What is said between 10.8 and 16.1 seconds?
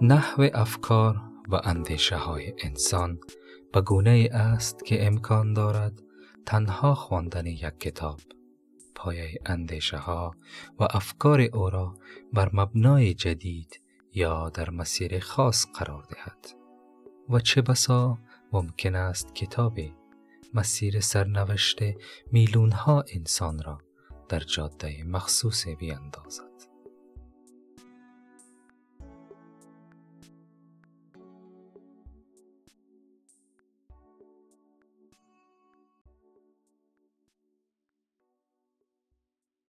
و افکار او را بر مبنای جدید یا در مسیر خاص قرار